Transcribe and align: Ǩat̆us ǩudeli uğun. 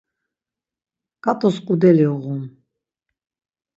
Ǩat̆us 1.23 1.55
ǩudeli 1.65 2.05
uğun. 2.13 2.43